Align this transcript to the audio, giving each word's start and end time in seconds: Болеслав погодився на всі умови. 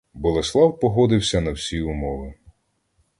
Болеслав 0.13 0.79
погодився 0.79 1.41
на 1.41 1.51
всі 1.51 1.81
умови. 1.81 2.33